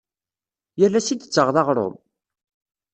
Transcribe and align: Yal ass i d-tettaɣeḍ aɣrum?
Yal 0.79 0.97
ass 0.99 1.09
i 1.13 1.15
d-tettaɣeḍ 1.15 1.55
aɣrum? 1.61 1.95